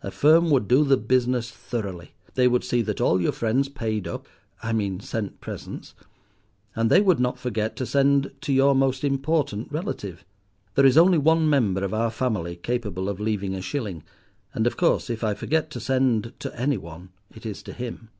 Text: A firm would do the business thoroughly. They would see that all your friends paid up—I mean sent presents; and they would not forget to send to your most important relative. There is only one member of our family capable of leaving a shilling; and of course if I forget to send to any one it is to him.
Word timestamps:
A 0.00 0.12
firm 0.12 0.48
would 0.50 0.68
do 0.68 0.84
the 0.84 0.96
business 0.96 1.50
thoroughly. 1.50 2.12
They 2.34 2.46
would 2.46 2.62
see 2.62 2.82
that 2.82 3.00
all 3.00 3.20
your 3.20 3.32
friends 3.32 3.68
paid 3.68 4.06
up—I 4.06 4.72
mean 4.72 5.00
sent 5.00 5.40
presents; 5.40 5.94
and 6.76 6.88
they 6.88 7.00
would 7.00 7.18
not 7.18 7.36
forget 7.36 7.74
to 7.78 7.84
send 7.84 8.30
to 8.42 8.52
your 8.52 8.76
most 8.76 9.02
important 9.02 9.72
relative. 9.72 10.24
There 10.76 10.86
is 10.86 10.96
only 10.96 11.18
one 11.18 11.50
member 11.50 11.82
of 11.82 11.92
our 11.92 12.12
family 12.12 12.54
capable 12.54 13.08
of 13.08 13.18
leaving 13.18 13.54
a 13.56 13.60
shilling; 13.60 14.04
and 14.54 14.68
of 14.68 14.76
course 14.76 15.10
if 15.10 15.24
I 15.24 15.34
forget 15.34 15.68
to 15.70 15.80
send 15.80 16.32
to 16.38 16.56
any 16.56 16.76
one 16.76 17.08
it 17.34 17.44
is 17.44 17.60
to 17.64 17.72
him. 17.72 18.10